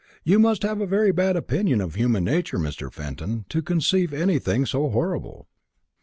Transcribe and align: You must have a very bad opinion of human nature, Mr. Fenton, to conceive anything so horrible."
You 0.23 0.39
must 0.39 0.63
have 0.63 0.81
a 0.81 0.87
very 0.87 1.11
bad 1.11 1.37
opinion 1.37 1.79
of 1.79 1.93
human 1.93 2.23
nature, 2.23 2.57
Mr. 2.57 2.91
Fenton, 2.91 3.45
to 3.49 3.61
conceive 3.61 4.11
anything 4.13 4.65
so 4.65 4.89
horrible." 4.89 5.47